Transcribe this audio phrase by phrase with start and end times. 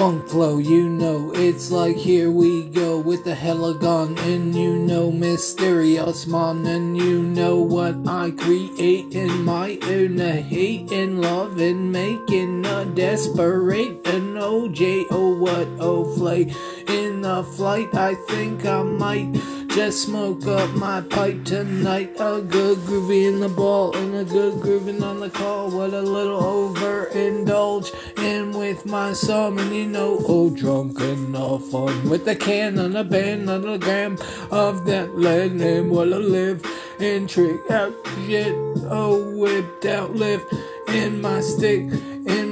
[0.00, 1.30] funk flow, you know.
[1.34, 7.22] It's like here we go with the helagon, and you know mysterious man, and you
[7.22, 14.36] know what I create in my own hate and love and making a desperate an
[14.36, 16.50] OJ oh what oh flay.
[16.88, 19.36] In the flight I think I might
[19.74, 22.10] just smoke up my pipe tonight.
[22.18, 25.70] A good groovy in the ball and a good grooving on the call.
[25.70, 29.10] What a little overindulge in with my.
[29.10, 33.78] And you know, oh, drunk enough fun with a can and a band on the
[33.78, 34.18] gram
[34.50, 35.90] of that lead name.
[35.90, 36.64] What a live
[36.98, 37.94] and trick out
[38.26, 38.54] shit.
[38.90, 40.52] Oh, whipped out lift
[40.88, 41.90] in my stick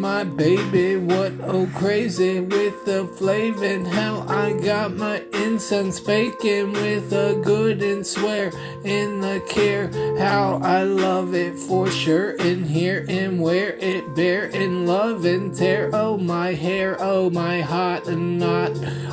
[0.00, 0.96] my baby.
[0.96, 7.40] What oh crazy with the flavor and how I got my incense baking with a
[7.44, 8.50] good and swear
[8.84, 9.88] in the care.
[10.18, 15.54] How I love it for sure in here and where it bear in love and
[15.54, 15.90] tear.
[15.92, 18.72] Oh my hair, oh my hot and not.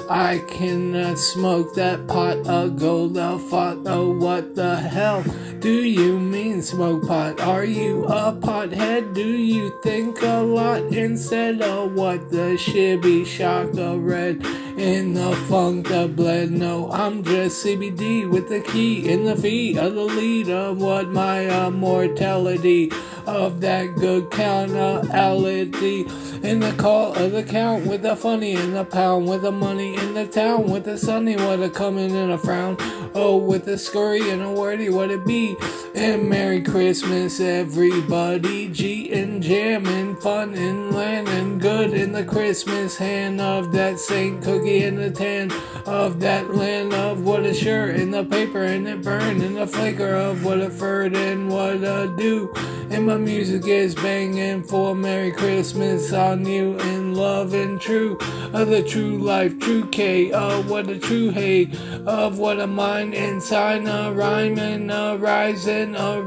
[0.09, 3.17] I cannot smoke that pot of gold.
[3.17, 5.23] I thought, oh what the hell
[5.59, 7.41] do you mean smoke pot?
[7.41, 9.15] Are you a pothead?
[9.15, 10.21] Do you think
[10.57, 14.43] lot instead of oh, what the shibby shaka red
[14.75, 16.49] in the funk that bled?
[16.49, 21.09] No, I'm just CBD with the key in the feet of the lead of what
[21.09, 22.91] my immortality
[23.27, 26.07] of that good counterality
[26.43, 29.95] in the call of the count with the funny in the pound with the money
[29.95, 32.77] in the town with the sunny what a coming in a frown.
[33.13, 35.55] Oh with a scurry and a wordy what it be.
[35.95, 38.67] And Merry Christmas everybody.
[38.69, 44.43] G and jam and fun and landing good in the Christmas hand of that Saint
[44.43, 45.51] cookie in the tan
[45.85, 49.67] of that land of what a shirt in the paper and it burn in the
[49.67, 52.53] flicker of what a furred and what a do.
[52.89, 56.13] And my music is banging for Merry Christmas.
[56.13, 58.17] On you in love and true?
[58.53, 59.87] Of the true life, true?
[59.87, 61.75] K of what a true hate
[62.07, 66.21] of what a mind inside a rhyming, a rising, a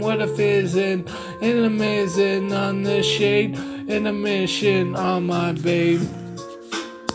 [0.00, 1.06] what a fizzing,
[1.40, 1.70] and a
[2.52, 6.02] on the shade, and a mission on my babe.